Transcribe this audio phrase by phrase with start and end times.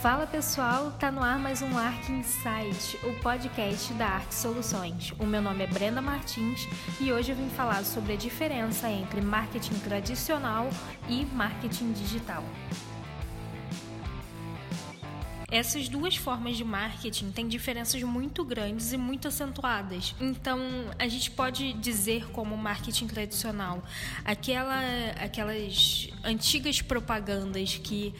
[0.00, 5.12] Fala pessoal, tá no ar mais um Arc Insight, o podcast da Arc Soluções.
[5.18, 6.66] O meu nome é Brenda Martins
[6.98, 10.70] e hoje eu vim falar sobre a diferença entre marketing tradicional
[11.06, 12.42] e marketing digital.
[15.50, 20.14] Essas duas formas de marketing têm diferenças muito grandes e muito acentuadas.
[20.18, 20.60] Então,
[20.98, 23.82] a gente pode dizer como marketing tradicional
[24.24, 24.80] aquela,
[25.20, 28.14] aquelas antigas propagandas que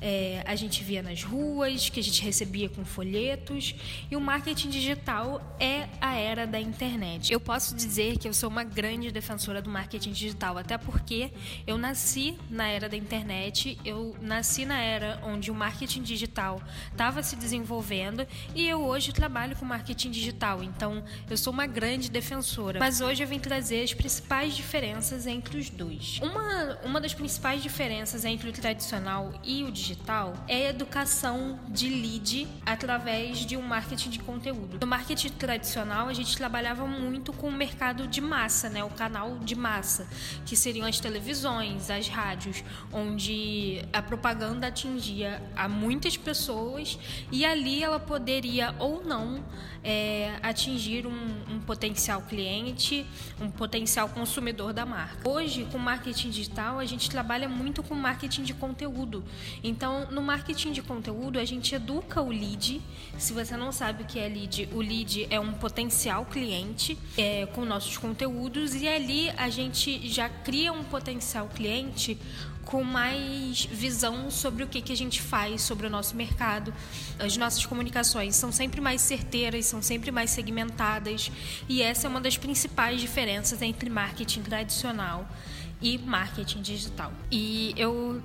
[0.00, 3.74] é, a gente via nas ruas, que a gente recebia com folhetos,
[4.10, 7.32] e o marketing digital é a era da internet.
[7.32, 11.30] Eu posso dizer que eu sou uma grande defensora do marketing digital, até porque
[11.66, 17.22] eu nasci na era da internet, eu nasci na era onde o marketing digital estava
[17.22, 22.78] se desenvolvendo e eu hoje trabalho com marketing digital, então eu sou uma grande defensora.
[22.78, 26.20] Mas hoje eu vim trazer as principais diferenças entre os dois.
[26.22, 31.58] Uma, uma das principais diferenças entre o tradicional e o digital digital é a educação
[31.68, 34.78] de lead através de um marketing de conteúdo.
[34.80, 38.84] No marketing tradicional, a gente trabalhava muito com o mercado de massa, né?
[38.84, 40.06] o canal de massa,
[40.44, 46.98] que seriam as televisões, as rádios, onde a propaganda atingia a muitas pessoas
[47.32, 49.42] e ali ela poderia ou não
[49.82, 53.06] é, atingir um, um potencial cliente,
[53.40, 55.28] um potencial consumidor da marca.
[55.28, 59.24] Hoje, com marketing digital, a gente trabalha muito com marketing de conteúdo.
[59.62, 59.77] Então,
[60.10, 62.80] no marketing de conteúdo, a gente educa o lead.
[63.18, 67.46] Se você não sabe o que é lead, o lead é um potencial cliente é,
[67.46, 72.18] com nossos conteúdos e ali a gente já cria um potencial cliente
[72.64, 76.72] com mais visão sobre o que, que a gente faz, sobre o nosso mercado.
[77.18, 81.32] As nossas comunicações são sempre mais certeiras, são sempre mais segmentadas,
[81.66, 85.26] e essa é uma das principais diferenças entre marketing tradicional
[85.80, 87.10] e marketing digital.
[87.30, 88.22] E eu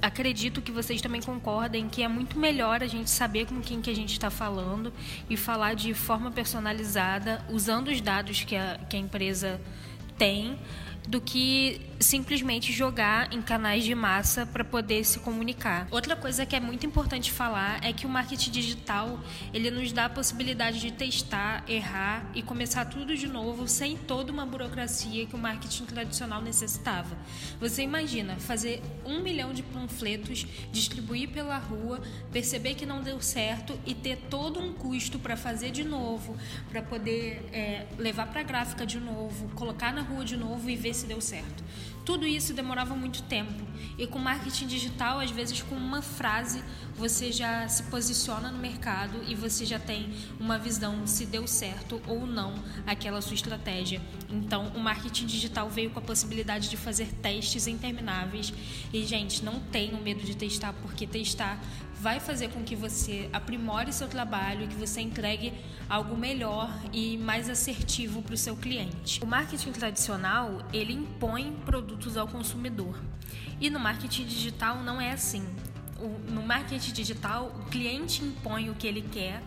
[0.00, 3.90] acredito que vocês também concordem que é muito melhor a gente saber com quem que
[3.90, 4.92] a gente está falando
[5.28, 9.60] e falar de forma personalizada, usando os dados que a, que a empresa
[10.18, 10.58] tem,
[11.06, 15.86] do que simplesmente jogar em canais de massa para poder se comunicar.
[15.90, 19.18] Outra coisa que é muito importante falar é que o marketing digital
[19.52, 24.32] ele nos dá a possibilidade de testar, errar e começar tudo de novo sem toda
[24.32, 27.16] uma burocracia que o marketing tradicional necessitava.
[27.60, 32.00] Você imagina fazer um milhão de panfletos, distribuir pela rua,
[32.32, 36.36] perceber que não deu certo e ter todo um custo para fazer de novo,
[36.68, 40.76] para poder é, levar para a gráfica de novo, colocar na rua de novo e
[40.76, 41.62] ver se deu certo.
[42.06, 43.66] Tudo isso demorava muito tempo.
[43.98, 46.62] E com marketing digital, às vezes com uma frase,
[46.94, 52.00] você já se posiciona no mercado e você já tem uma visão se deu certo
[52.06, 52.54] ou não
[52.86, 54.00] aquela sua estratégia.
[54.30, 58.52] Então, o marketing digital veio com a possibilidade de fazer testes intermináveis.
[58.92, 61.60] E, gente, não tenham medo de testar, porque testar
[61.98, 65.52] vai fazer com que você aprimore seu trabalho, que você entregue
[65.88, 69.22] algo melhor e mais assertivo para o seu cliente.
[69.22, 72.98] O marketing tradicional ele impõe produtos ao consumidor
[73.60, 75.44] e no marketing digital não é assim.
[76.28, 79.42] no marketing digital o cliente impõe o que ele quer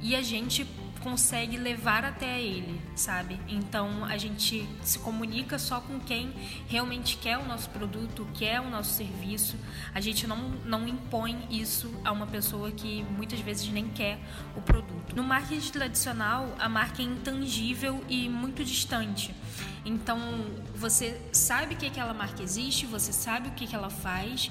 [0.00, 0.66] e a gente
[1.02, 3.38] consegue levar até ele, sabe?
[3.48, 6.32] Então a gente se comunica só com quem
[6.68, 9.56] realmente quer o nosso produto, quer o nosso serviço.
[9.94, 14.18] A gente não, não impõe isso a uma pessoa que muitas vezes nem quer
[14.56, 15.14] o produto.
[15.14, 19.34] No marketing tradicional, a marca é intangível e muito distante.
[19.84, 20.18] Então
[20.76, 24.50] você sabe que aquela marca existe, você sabe o que, que ela faz,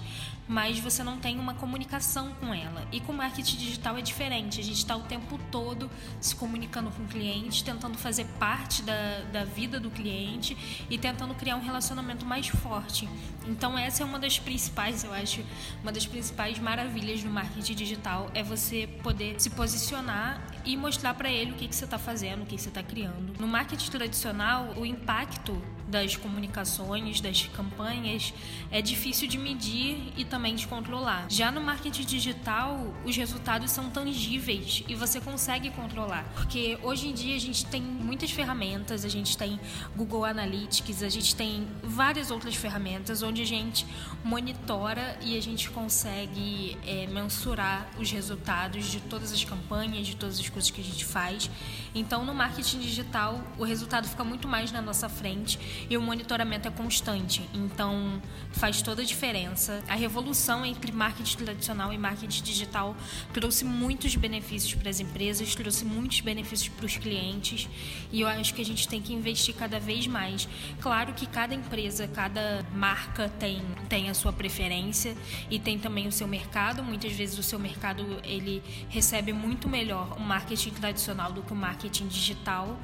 [0.51, 2.85] mas você não tem uma comunicação com ela.
[2.91, 4.59] E com marketing digital é diferente.
[4.59, 5.89] A gente está o tempo todo
[6.19, 11.33] se comunicando com o cliente, tentando fazer parte da, da vida do cliente e tentando
[11.35, 13.07] criar um relacionamento mais forte.
[13.47, 15.41] Então essa é uma das principais, eu acho,
[15.81, 21.29] uma das principais maravilhas do marketing digital é você poder se posicionar e mostrar para
[21.29, 23.39] ele o que, que você está fazendo, o que, que você está criando.
[23.39, 28.33] No marketing tradicional, o impacto das comunicações, das campanhas,
[28.71, 31.25] é difícil de medir e também de controlar.
[31.29, 36.23] Já no marketing digital, os resultados são tangíveis e você consegue controlar.
[36.33, 39.59] Porque hoje em dia a gente tem muitas ferramentas, a gente tem
[39.95, 43.85] Google Analytics, a gente tem várias outras ferramentas onde a gente
[44.23, 50.39] monitora e a gente consegue é, mensurar os resultados de todas as campanhas, de todas
[50.39, 51.49] as coisas que a gente faz.
[51.93, 55.59] Então, no marketing digital, o resultado fica muito mais na nossa frente
[55.89, 57.41] e o monitoramento é constante.
[57.53, 59.83] Então, faz toda a diferença.
[59.87, 62.95] A revolução entre marketing tradicional e marketing digital
[63.33, 67.67] trouxe muitos benefícios para as empresas, trouxe muitos benefícios para os clientes
[68.11, 70.47] e eu acho que a gente tem que investir cada vez mais.
[70.79, 75.15] Claro que cada empresa, cada marca tem, tem a sua preferência
[75.49, 76.83] e tem também o seu mercado.
[76.83, 81.55] Muitas vezes o seu mercado ele recebe muito melhor o marketing tradicional do que o
[81.55, 82.77] marketing digital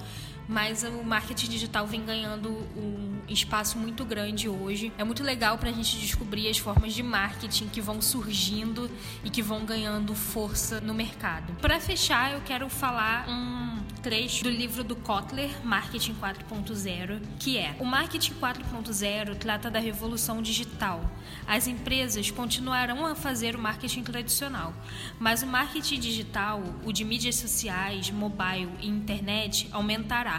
[0.48, 4.92] mas o marketing digital vem ganhando um espaço muito grande hoje.
[4.98, 8.90] É muito legal para a gente descobrir as formas de marketing que vão surgindo
[9.24, 11.54] e que vão ganhando força no mercado.
[11.62, 17.76] Para fechar, eu quero falar um trecho do livro do Kotler, Marketing 4.0, que é:
[17.80, 21.02] O marketing 4.0 trata da revolução digital.
[21.46, 24.74] As empresas continuarão a fazer o marketing tradicional,
[25.20, 30.37] mas o marketing digital, o de mídias sociais, mobile e internet, aumentará.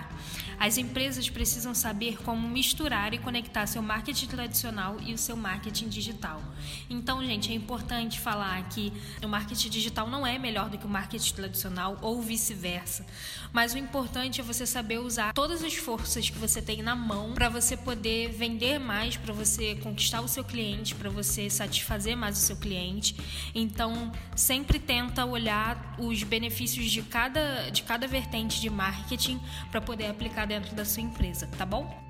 [0.58, 5.88] As empresas precisam saber como misturar e conectar seu marketing tradicional e o seu marketing
[5.88, 6.42] digital.
[6.90, 8.92] Então, gente, é importante falar que
[9.22, 13.06] o marketing digital não é melhor do que o marketing tradicional ou vice-versa.
[13.52, 17.34] Mas o importante é você saber usar todas as forças que você tem na mão
[17.34, 22.36] para você poder vender mais, para você conquistar o seu cliente, para você satisfazer mais
[22.36, 23.14] o seu cliente.
[23.54, 29.40] Então, sempre tenta olhar os benefícios de cada, de cada vertente de marketing
[29.70, 32.08] para poder aplicar dentro da sua empresa, tá bom?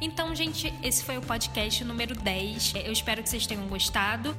[0.00, 2.74] Então, gente, esse foi o podcast número 10.
[2.84, 4.36] Eu espero que vocês tenham gostado.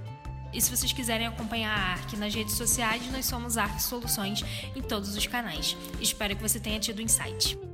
[0.53, 4.43] E se vocês quiserem acompanhar a ARC nas redes sociais, nós somos ARC Soluções
[4.75, 5.77] em todos os canais.
[5.99, 7.70] Espero que você tenha tido insight.